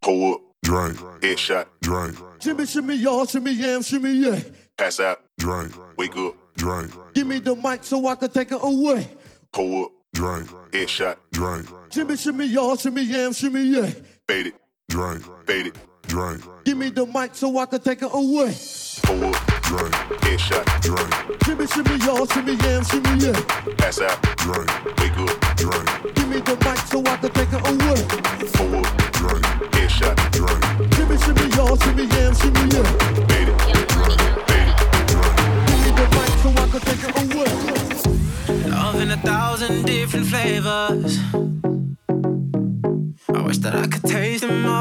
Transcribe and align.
Pull 0.00 0.34
up, 0.34 0.40
drink, 0.62 0.96
headshot, 1.20 1.66
drink. 1.82 2.16
Shimmy, 2.40 2.64
shimmy, 2.66 2.94
y'all, 2.96 3.26
shimmy, 3.26 3.52
yam, 3.52 3.82
shimmy, 3.82 4.12
yeah. 4.12 4.40
Pass 4.78 5.00
out, 5.00 5.20
drink, 5.38 5.72
wake 5.98 6.16
up, 6.16 6.34
drink. 6.56 6.90
Give 7.12 7.26
me 7.26 7.38
the 7.38 7.54
mic 7.54 7.84
so 7.84 8.06
I 8.06 8.14
can 8.14 8.30
take 8.30 8.52
it 8.52 8.60
away. 8.62 9.06
Pull 9.52 9.84
up, 9.84 9.92
drink, 10.14 10.48
headshot, 10.70 11.16
drink. 11.32 11.68
Shimmy, 11.90 12.16
shimmy, 12.16 12.46
y'all, 12.46 12.76
shimmy, 12.76 13.02
yam, 13.02 13.32
shimmy, 13.32 13.64
yeah. 13.64 13.90
Fade 14.26 14.46
it, 14.48 14.54
drink, 14.88 15.22
fade 15.46 15.66
it, 15.66 15.76
drink. 16.06 16.42
Give 16.64 16.78
me 16.78 16.88
the 16.88 17.04
mic 17.04 17.34
so 17.34 17.58
I 17.58 17.66
can 17.66 17.80
take 17.80 18.02
it 18.02 18.10
away. 18.12 18.54
Pull 19.02 19.24
up, 19.24 19.46
drink, 19.62 19.92
headshot, 20.22 20.64
drink. 20.80 21.42
Shimmy, 21.44 21.66
shimmy, 21.66 22.04
y'all, 22.04 22.26
shimmy, 22.26 22.54
yam, 22.54 22.84
shimmy, 22.84 23.26
yeah. 23.26 23.74
Pass 23.76 24.00
out, 24.00 24.20
drink, 24.38 24.68
wake 24.98 25.18
up, 25.18 25.56
drink. 25.56 26.14
Give 26.14 26.28
me 26.28 26.40
the 26.40 26.56
mic 26.64 26.78
so 26.88 27.00
I 27.04 27.16
can 27.18 27.30
take 27.32 27.52
it 27.52 27.60
away. 27.68 28.50
Pull 28.54 28.76
up, 28.76 29.03
different 40.04 40.26
flavors. 40.26 41.18
I 43.34 43.40
wish 43.42 43.58
that 43.58 43.74
I 43.74 43.86
could 43.86 44.02
taste 44.02 44.42
them 44.42 44.66
all 44.66 44.73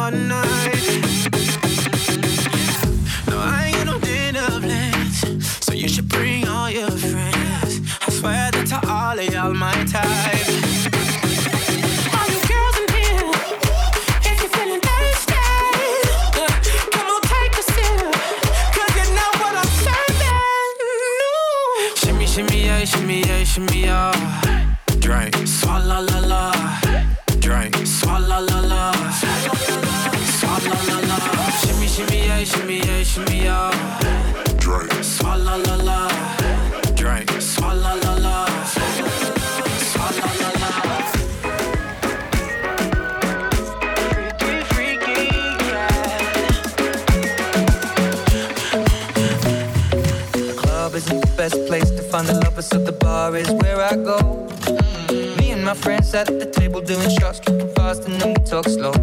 best 51.49 51.67
place 51.67 51.89
to 51.91 52.01
find 52.01 52.25
the 52.25 52.35
lovers, 52.45 52.67
so 52.67 52.77
the 52.77 52.93
bar 52.93 53.35
is 53.35 53.51
where 53.51 53.81
I 53.81 53.95
go. 53.97 54.17
Me 55.37 55.51
and 55.51 55.61
my 55.65 55.73
friends 55.73 56.07
sat 56.11 56.29
at 56.29 56.39
the 56.39 56.45
table 56.45 56.79
doing 56.79 57.09
shots, 57.17 57.41
tripping 57.41 57.67
fast, 57.75 58.05
and 58.07 58.15
then 58.21 58.29
we 58.29 58.41
talk 58.45 58.65
slow. 58.65 58.93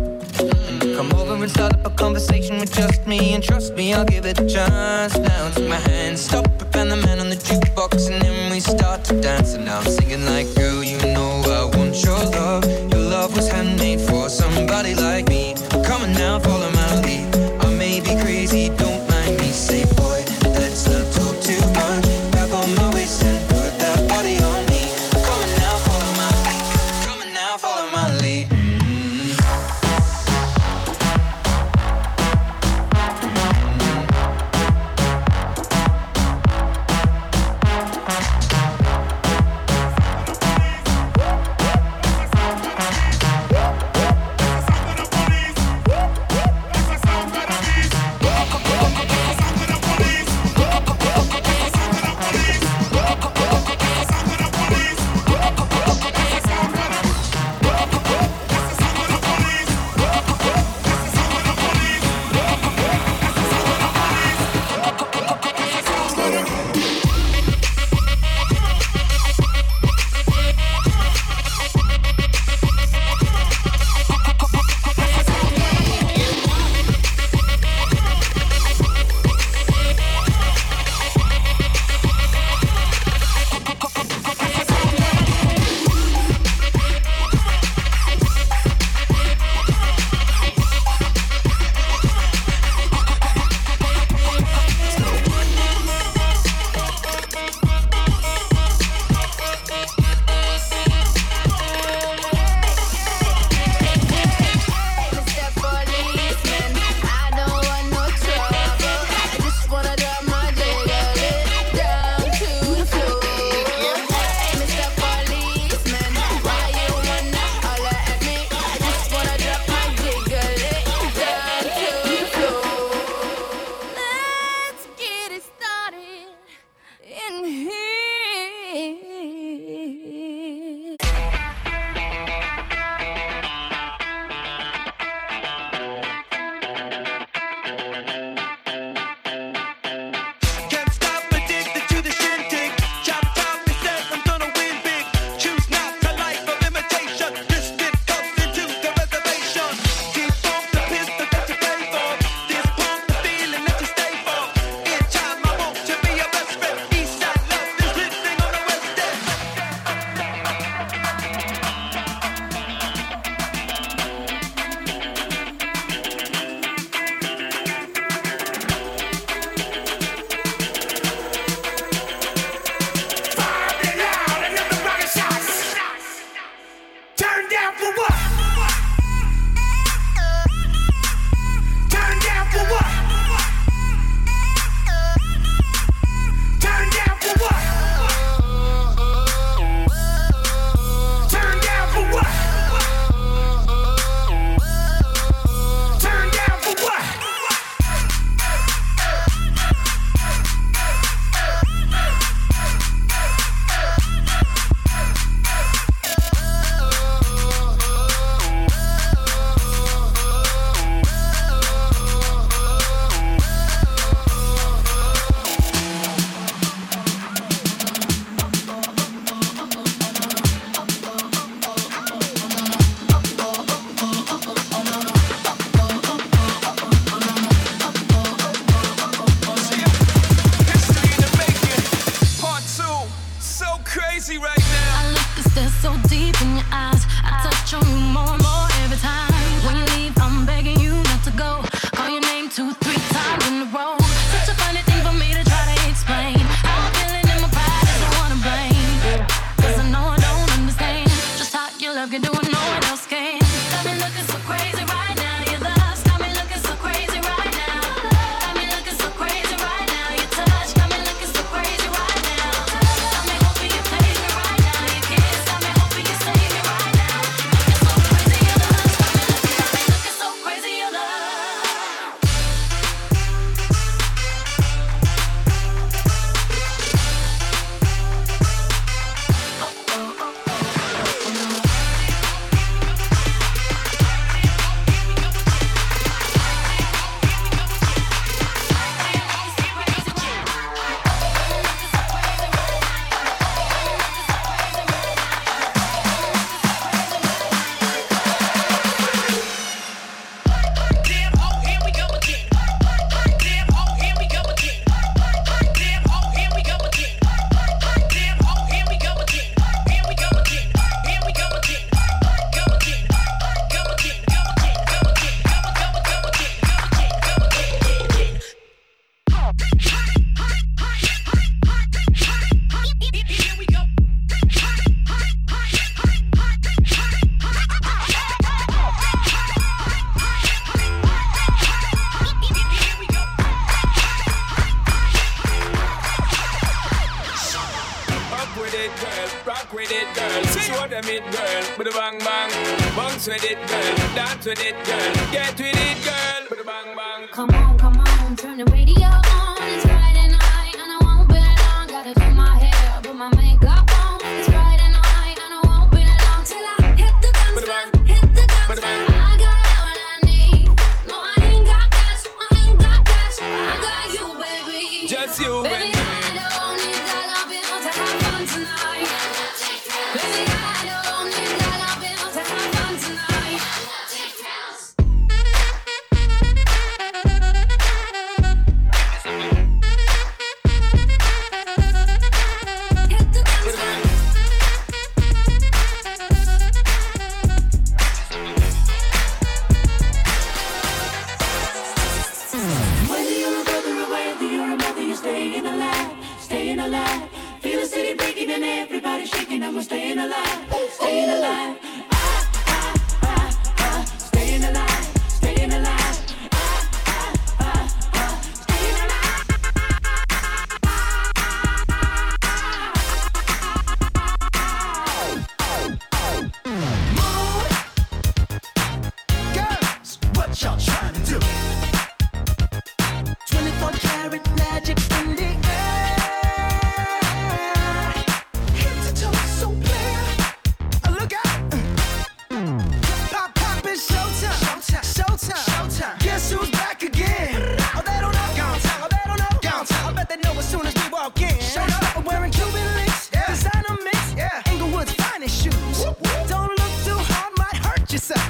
You 0.81 0.97
come 0.97 1.13
over 1.21 1.35
and 1.35 1.51
start 1.51 1.75
up 1.75 1.85
a 1.85 1.91
conversation 1.91 2.59
with 2.59 2.73
just 2.73 3.07
me, 3.07 3.35
and 3.35 3.45
trust 3.45 3.75
me, 3.75 3.93
I'll 3.93 4.07
give 4.07 4.25
it 4.25 4.41
a 4.41 4.47
chance. 4.49 5.19
Now 5.19 5.51
take 5.51 5.69
my 5.69 5.83
hand, 5.91 6.19
stop 6.19 6.47
it, 6.47 6.77
and 6.77 6.91
the 6.91 6.97
man 6.97 7.21
on 7.21 7.29
the 7.29 7.37
jukebox, 7.37 8.11
and 8.11 8.23
then 8.23 8.51
we 8.51 8.61
start 8.61 9.05
to 9.09 9.21
dance. 9.21 9.53
And 9.53 9.67
now 9.67 9.81
I'm 9.81 9.91
singing 9.99 10.25
like, 10.25 10.49
girl, 10.55 10.83
you 10.83 10.97
know 11.15 11.43
I 11.45 11.77
want 11.77 12.03
your 12.03 12.23
love. 12.41 12.65
Your 12.91 13.05
love 13.17 13.37
was 13.37 13.51
handmade 13.51 14.01
for 14.01 14.31
somebody 14.31 14.95
like 14.95 15.29
me. 15.29 15.57
Come 15.85 16.05
on 16.05 16.13
now, 16.15 16.39
follow 16.39 16.71
my 16.71 17.03
lead. 17.03 17.27
I 17.67 17.69
may 17.77 18.01
be 18.01 18.15
crazy, 18.23 18.71
don't 18.71 18.90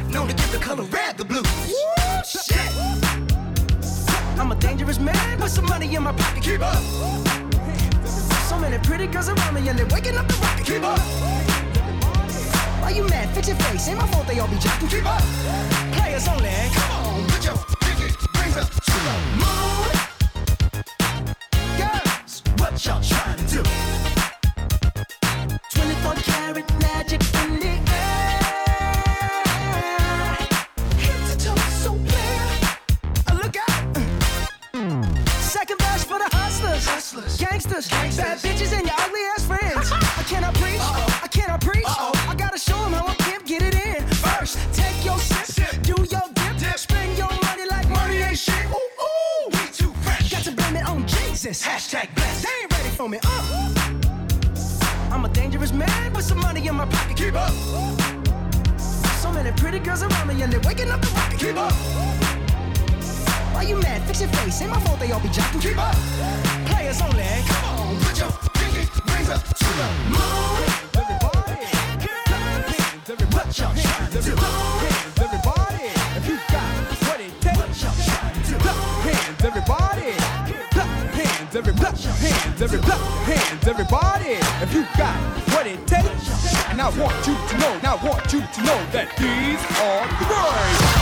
known 0.08 0.28
to 0.28 0.34
give 0.34 0.52
the 0.52 0.58
color 0.58 0.84
red 0.84 1.16
the 1.16 1.24
blues. 1.24 1.46
Woo, 1.66 2.22
shit. 2.24 2.70
I'm 4.38 4.50
a 4.52 4.56
dangerous 4.56 4.98
man 4.98 5.40
with 5.40 5.52
some 5.52 5.66
money 5.66 5.94
in 5.94 6.02
my 6.02 6.12
pocket. 6.12 6.42
Keep 6.42 6.62
up. 6.62 6.82
So 8.48 8.58
many 8.58 8.78
pretty 8.78 9.06
girls 9.06 9.28
around 9.28 9.54
me 9.54 9.68
and 9.68 9.78
they're 9.78 9.86
waking 9.86 10.16
up 10.16 10.26
the 10.26 10.34
rocket. 10.34 10.66
Keep 10.66 10.82
up. 10.82 10.98
Why 12.80 12.90
you 12.90 13.04
mad? 13.08 13.28
Fix 13.34 13.48
your 13.48 13.56
face. 13.58 13.88
Ain't 13.88 13.98
my 13.98 14.06
fault 14.08 14.26
they 14.26 14.38
all 14.40 14.48
be 14.48 14.56
jocking. 14.56 14.90
Keep 14.90 15.06
up. 15.06 15.22
Players 15.92 16.26
only. 16.28 16.50
Come 16.74 16.90
on, 17.06 17.26
put 17.28 17.44
your 17.44 17.56
pinky 17.80 18.08
rings 18.40 18.56
up 18.56 18.68
to 18.70 18.92
the 19.06 19.14
moon. 19.40 19.90
Girls, 21.78 22.42
what 22.58 22.84
y'all 22.84 23.02
me 53.10 53.18
up. 53.18 53.44
I'm 55.10 55.24
a 55.24 55.28
dangerous 55.28 55.72
man 55.72 56.12
with 56.12 56.24
some 56.24 56.38
money 56.38 56.66
in 56.66 56.76
my 56.76 56.86
pocket. 56.86 57.16
Keep 57.16 57.34
up. 57.34 57.52
So 59.20 59.32
many 59.32 59.50
pretty 59.52 59.80
girls 59.80 60.02
around 60.02 60.28
me 60.28 60.40
and 60.42 60.52
they're 60.52 60.60
waking 60.60 60.90
up 60.90 61.00
the 61.00 61.08
rocket. 61.08 61.40
Keep 61.40 61.56
up. 61.56 61.72
Why 63.52 63.62
you 63.62 63.76
mad? 63.76 64.02
Fix 64.02 64.20
your 64.20 64.30
face. 64.30 64.62
Ain't 64.62 64.70
my 64.70 64.80
fault 64.80 65.00
they 65.00 65.10
all 65.10 65.20
be 65.20 65.28
jocking. 65.28 65.60
Keep 65.60 65.78
up. 65.78 65.96
Players 66.70 67.00
only. 67.02 67.24
Come 67.48 67.64
on, 67.80 67.96
put 68.00 68.18
your 68.18 68.30
pinky 68.54 68.86
rings 69.12 69.28
up 69.28 69.42
to 69.42 69.64
the 69.80 69.88
moon. 70.14 70.62
Everybody, 70.94 71.66
everybody, 73.08 73.36
put 73.36 73.58
your 73.58 73.68
hands 73.68 74.14
to 74.14 74.30
the 74.30 74.36
moon. 74.36 74.69
hands, 82.60 82.72
every 82.72 82.78
clap 82.80 82.98
your 83.00 83.36
hands, 83.36 83.68
everybody. 83.68 84.38
If 84.62 84.74
you 84.74 84.84
got 84.96 85.16
what 85.54 85.66
it 85.66 85.86
takes, 85.86 86.54
and 86.68 86.80
I 86.80 86.88
want 86.98 87.26
you 87.26 87.34
to 87.34 87.58
know, 87.58 87.72
and 87.72 87.86
I 87.86 87.94
want 88.04 88.32
you 88.32 88.40
to 88.40 88.60
know 88.62 88.78
that 88.92 89.16
these 89.16 89.62
are 89.80 90.06
the 90.18 90.94
words. 90.94 90.99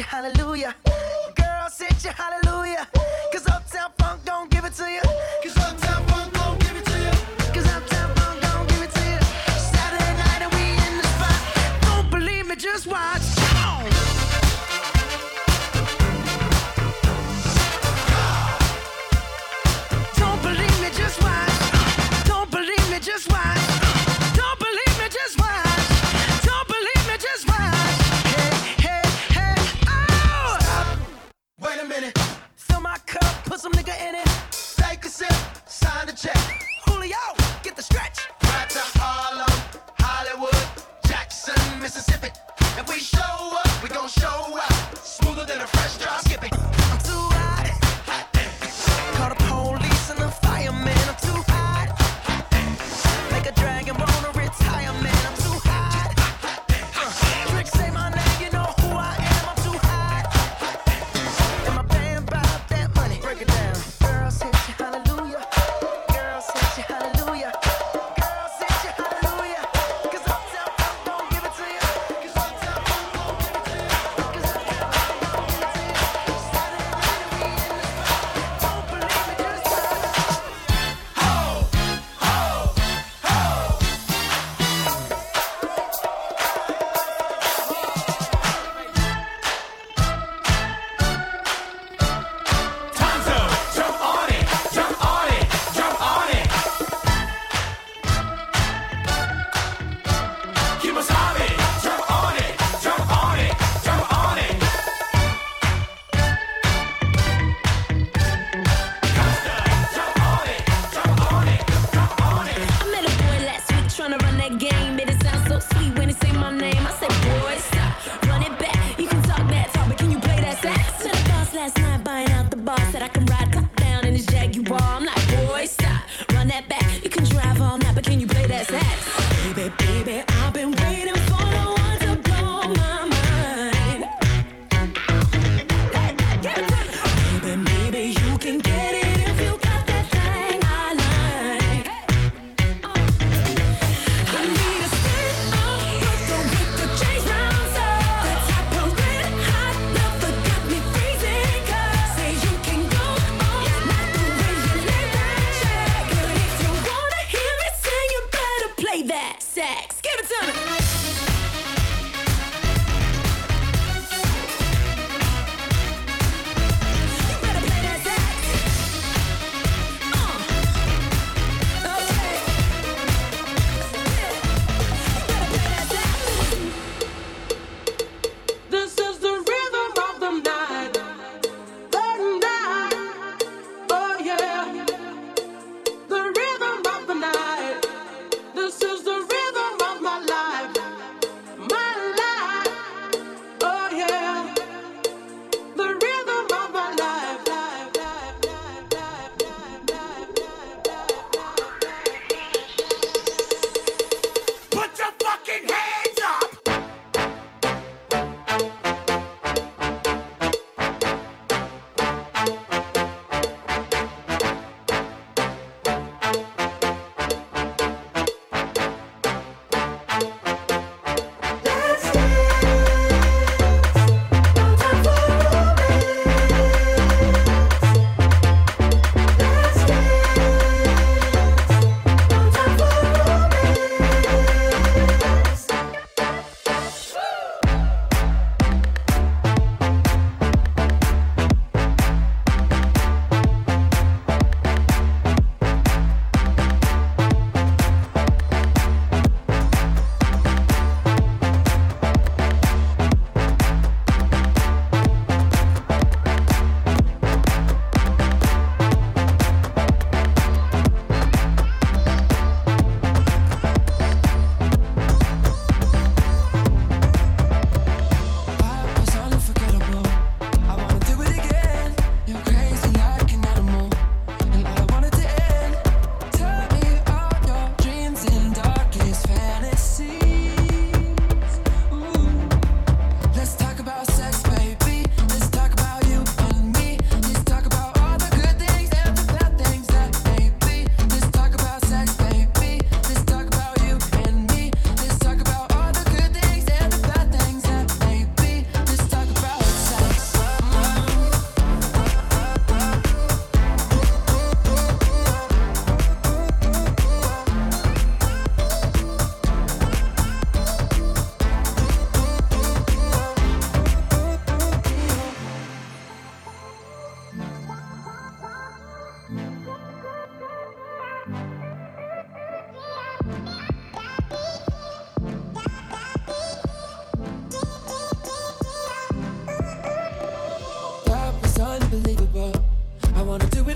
hallelujah. 0.00 0.41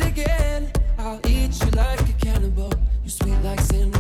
It 0.01 0.07
again. 0.07 0.71
I'll 0.99 1.21
eat 1.27 1.59
you 1.61 1.71
like 1.71 2.01
a 2.01 2.13
cannibal. 2.25 2.73
You 3.05 3.11
sweet 3.11 3.39
like 3.43 3.61
cinnamon. 3.61 3.96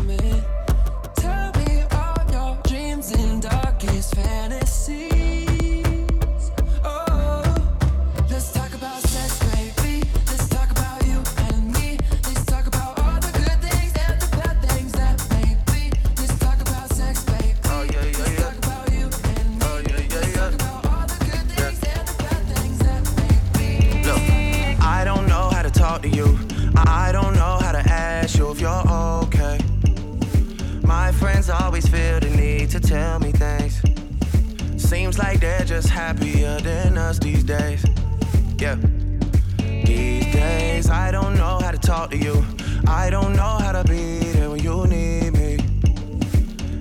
You. 42.17 42.45
I 42.87 43.11
don't 43.11 43.35
know 43.35 43.59
how 43.61 43.73
to 43.73 43.85
be 43.85 44.19
there 44.33 44.51
when 44.51 44.63
you 44.63 44.87
need 44.87 45.33
me. 45.33 45.59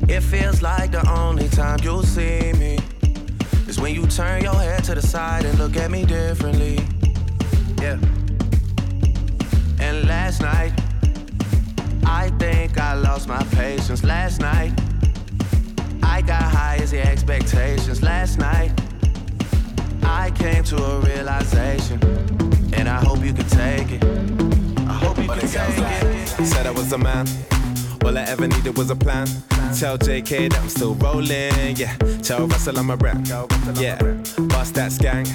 It 0.07 0.21
feels 0.21 0.61
like 0.61 0.91
the 0.91 1.03
only 1.09 1.47
time 1.49 1.79
you'll 1.81 2.03
see 2.03 2.53
me 2.53 2.77
is 3.67 3.79
when 3.79 3.95
you 3.95 4.05
turn 4.07 4.43
your 4.43 4.53
head 4.53 4.83
to 4.85 4.95
the 4.95 5.01
side 5.01 5.45
and 5.45 5.57
look 5.57 5.75
at 5.77 5.89
me 5.89 6.05
differently. 6.05 6.79
Yeah. 7.81 7.97
And 9.79 10.07
last 10.07 10.41
night, 10.41 10.73
I 12.05 12.31
think 12.39 12.77
I 12.79 12.93
lost 12.93 13.27
my 13.27 13.43
patience. 13.45 14.03
Last 14.03 14.39
night, 14.39 14.73
I 16.03 16.21
got 16.21 16.43
high 16.43 16.77
as 16.81 16.91
the 16.91 17.01
expectations. 17.01 18.01
Last 18.03 18.37
night, 18.37 18.71
I 20.03 20.31
came 20.31 20.63
to 20.65 20.77
a 20.77 20.99
realization, 20.99 21.99
and 22.73 22.87
I 22.87 23.03
hope 23.03 23.23
you 23.23 23.33
can 23.33 23.47
take 23.47 23.91
it. 23.91 24.64
But 25.27 25.43
it 25.43 25.55
like 25.55 26.45
said 26.45 26.67
I 26.67 26.71
was 26.71 26.91
a 26.93 26.97
man. 26.97 27.27
All 28.03 28.17
I 28.17 28.21
ever 28.23 28.47
needed 28.47 28.77
was 28.77 28.91
a 28.91 28.95
plan. 28.95 29.27
Tell 29.77 29.97
JK 29.97 30.51
that 30.51 30.59
I'm 30.61 30.69
still 30.69 30.93
rolling. 30.95 31.75
Yeah, 31.75 31.95
tell 32.21 32.47
Russell 32.47 32.77
I'm 32.77 32.91
a 32.91 32.95
rap. 32.97 33.17
Yeah, 33.75 33.97
bust 34.47 34.75
that 34.75 34.95
gang. 34.99 35.25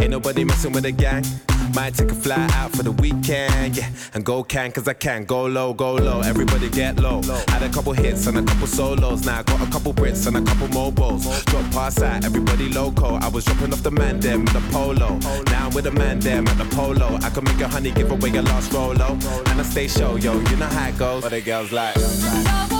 Ain't 0.00 0.10
nobody 0.10 0.44
messing 0.44 0.72
with 0.72 0.84
a 0.84 0.92
gang. 0.92 1.24
Might 1.72 1.94
take 1.94 2.10
a 2.10 2.14
fly 2.14 2.48
out 2.52 2.72
for 2.72 2.82
the 2.82 2.92
weekend. 2.92 3.76
Yeah, 3.76 3.88
and 4.14 4.24
go 4.24 4.42
can 4.42 4.72
cause 4.72 4.86
I 4.88 4.94
can. 4.94 5.24
Go 5.24 5.46
low, 5.46 5.72
go 5.72 5.94
low. 5.94 6.20
Everybody 6.20 6.68
get 6.68 6.98
low. 6.98 7.22
Had 7.48 7.62
a 7.62 7.68
couple 7.68 7.92
hits 7.92 8.26
and 8.26 8.38
a 8.38 8.42
couple 8.42 8.66
solos. 8.66 9.24
Now 9.24 9.40
I 9.40 9.42
got 9.42 9.66
a 9.66 9.70
couple 9.70 9.94
Brits 9.94 10.26
and 10.26 10.36
a 10.36 10.42
couple 10.42 10.68
MOBOs. 10.68 11.44
Drop 11.46 11.70
past 11.72 11.98
that, 11.98 12.24
everybody 12.24 12.68
loco. 12.68 13.14
I 13.16 13.28
was 13.28 13.44
dropping 13.44 13.72
off 13.72 13.82
the 13.82 13.90
man 13.90 14.20
them 14.20 14.40
in 14.40 14.52
the 14.52 14.62
polo. 14.70 15.18
Now 15.46 15.66
I'm 15.66 15.74
with 15.74 15.86
a 15.86 15.92
man 15.92 16.20
them 16.20 16.46
at 16.48 16.58
the 16.58 16.66
polo. 16.76 17.16
I 17.22 17.30
can 17.30 17.44
make 17.44 17.60
a 17.60 17.68
honey 17.68 17.90
give 17.92 18.10
away 18.10 18.30
a 18.36 18.42
lost 18.42 18.72
rolo. 18.72 19.18
And 19.46 19.60
I 19.60 19.62
stay 19.62 19.88
show, 19.88 20.16
yo, 20.16 20.34
you 20.34 20.56
know 20.56 20.66
how 20.66 20.88
it 20.88 20.98
goes. 20.98 21.22
But 21.22 21.30
the 21.30 21.40
girls 21.40 21.72
like. 21.72 22.73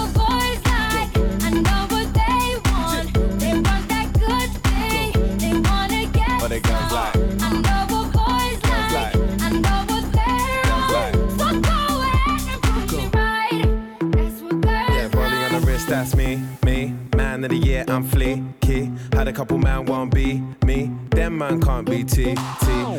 Of 17.44 17.50
the 17.50 17.56
year, 17.56 17.84
I'm 17.88 18.04
fleeky. 18.04 19.14
Had 19.14 19.28
a 19.28 19.32
couple 19.32 19.58
man 19.58 19.86
won't 19.86 20.12
be 20.14 20.42
me. 20.64 20.90
Them 21.10 21.38
man 21.38 21.60
can't 21.60 21.88
be 21.88 22.04
T, 22.04 22.34
T. 22.34 22.36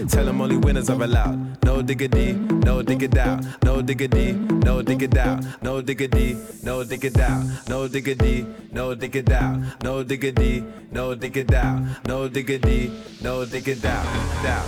Tell 0.08 0.26
them 0.26 0.42
only 0.42 0.58
winners 0.58 0.90
are 0.90 1.02
allowed. 1.02 1.64
No 1.64 1.82
diggity, 1.82 2.34
no 2.34 2.82
diggity 2.82 3.20
out. 3.20 3.44
No 3.64 3.82
diggity, 3.82 4.34
no 4.34 4.82
diggity 4.82 5.20
out. 5.20 5.44
No 5.62 5.82
diggity, 5.82 6.38
no 6.64 6.84
diggity 6.84 7.22
out. 7.22 7.70
No 7.70 7.88
diggity, 7.88 8.46
no 8.72 8.96
diggity 8.96 9.34
out. 9.34 9.84
No 9.84 10.04
diggity, 10.04 10.64
no 10.92 11.16
diggity 11.16 11.56
out. 11.56 12.08
No 12.08 12.28
diggity, 12.28 12.92
no 13.22 13.46
diggity 13.46 13.88
out. 13.88 14.06
Down. 14.44 14.66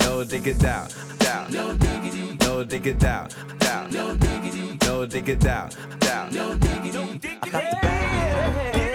No 0.00 0.24
diggity 0.24 0.66
out 0.66 2.31
no 2.52 2.64
digga 2.64 2.98
down, 2.98 3.28
down, 3.58 3.90
no 3.90 4.14
diggity, 4.14 4.78
no 4.82 5.06
down, 5.40 5.70
down, 6.00 6.34
no 6.34 6.54
diggity, 6.54 6.92
no 6.92 7.06
diggity. 7.14 8.91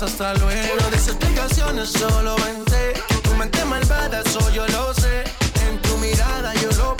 Hasta 0.00 0.32
luego. 0.34 0.74
No 0.80 0.90
des 0.90 1.08
explicaciones, 1.08 1.90
solo 1.90 2.34
vente. 2.36 2.94
Tu 3.22 3.34
mente 3.34 3.62
malvada, 3.66 4.22
eso 4.24 4.40
yo 4.50 4.66
lo 4.68 4.94
sé. 4.94 5.24
En 5.66 5.82
tu 5.82 5.98
mirada 5.98 6.54
yo 6.54 6.70
lo 6.70 6.96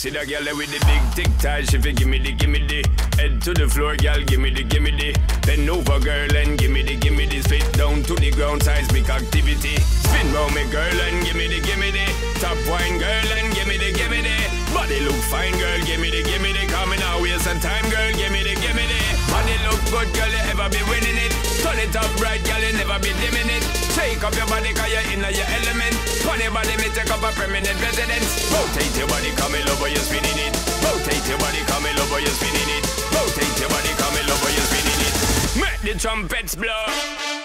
see 0.00 0.08
that 0.08 0.24
girl 0.24 0.56
with 0.56 0.72
the 0.72 0.80
big 0.88 1.04
tic 1.12 1.28
tac, 1.36 1.68
she 1.68 1.76
fi 1.76 1.92
gimme 1.92 2.16
the 2.16 2.32
gimme 2.32 2.64
the. 2.64 2.80
Head 3.20 3.36
to 3.44 3.52
the 3.52 3.68
floor, 3.68 3.96
girl, 4.00 4.16
gimme 4.24 4.48
the 4.48 4.64
gimme 4.64 4.96
the. 4.96 5.12
Bend 5.44 5.68
over, 5.68 6.00
girl, 6.00 6.32
and 6.40 6.56
gimme 6.56 6.80
the 6.80 6.96
gimme 6.96 7.28
the. 7.28 7.44
Spit 7.44 7.68
down 7.76 8.00
to 8.08 8.16
the 8.16 8.30
ground, 8.32 8.62
seismic 8.62 9.10
activity. 9.10 9.76
Spin 9.76 10.32
round 10.32 10.56
me, 10.56 10.64
girl, 10.72 10.96
and 11.04 11.20
gimme 11.20 11.52
the 11.52 11.60
gimme 11.60 11.92
the. 11.92 12.06
Top 12.40 12.56
wine, 12.64 12.96
girl, 12.96 13.28
and 13.36 13.52
gimme 13.52 13.76
the 13.76 13.92
gimme 13.92 14.24
the. 14.24 14.36
Body 14.72 15.04
look 15.04 15.20
fine, 15.28 15.52
girl, 15.60 15.80
gimme 15.84 16.08
the 16.08 16.24
gimme 16.24 16.48
the. 16.48 16.64
Coming 16.72 17.02
out, 17.04 17.20
waste 17.20 17.44
some 17.44 17.60
time, 17.60 17.84
girl, 17.92 18.08
gimme 18.16 18.40
the 18.40 18.56
gimme 18.56 18.84
the. 18.88 19.00
Body 19.28 19.56
look 19.68 19.84
good, 19.92 20.08
girl, 20.16 20.32
you 20.32 20.44
ever 20.48 20.68
be 20.72 20.80
winning 20.88 21.20
it. 21.20 21.32
Turn 21.60 21.76
it 21.76 21.92
up 21.92 22.08
right, 22.24 22.40
girl, 22.48 22.62
you 22.64 22.72
never 22.72 22.96
be 23.04 23.12
dimming 23.20 23.52
it 23.52 23.79
Take 24.00 24.24
up 24.24 24.34
your 24.34 24.46
body, 24.46 24.72
cause 24.72 24.88
you're 24.88 25.12
in 25.12 25.20
your 25.20 25.44
element. 25.60 25.92
Funny 26.24 26.48
body, 26.48 26.74
me 26.80 26.88
take 26.96 27.10
up 27.12 27.20
a 27.20 27.30
permanent 27.36 27.76
residence. 27.84 28.48
Rotate 28.48 28.96
your 28.96 29.06
body, 29.06 29.28
come 29.36 29.54
in 29.54 29.68
over, 29.68 29.88
you're 29.88 30.00
spinning 30.00 30.40
it. 30.40 30.56
Rotate 30.80 31.28
your 31.28 31.36
body, 31.36 31.60
come 31.68 31.84
in 31.84 31.98
over, 32.00 32.18
you're 32.18 32.32
spinning 32.32 32.70
it. 32.80 32.84
Rotate 33.12 33.60
your 33.60 33.68
body, 33.68 33.92
come 34.00 34.16
in 34.16 34.24
over, 34.24 34.50
you're 34.56 34.68
spinning 34.72 35.00
it. 35.04 35.14
Make 35.60 35.80
the 35.84 36.00
trumpets 36.00 36.54
blow 36.56 37.39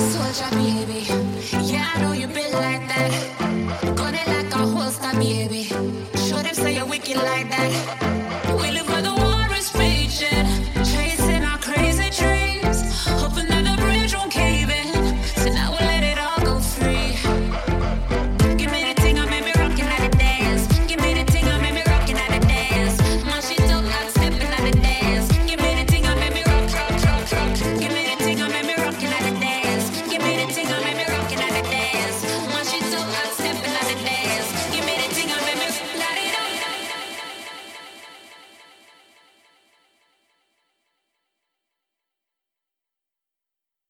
soldier, 0.00 0.50
baby. 0.54 1.06
Yeah, 1.66 1.90
I 1.94 2.00
know 2.02 2.12
you 2.12 2.26
been 2.28 2.52
like 2.52 2.86
that. 2.88 3.37